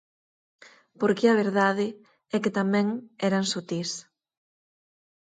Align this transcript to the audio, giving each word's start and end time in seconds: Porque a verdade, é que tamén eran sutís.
Porque 0.99 1.25
a 1.27 1.37
verdade, 1.43 1.87
é 2.35 2.37
que 2.43 2.55
tamén 2.59 2.87
eran 3.27 3.43
sutís. 3.53 3.91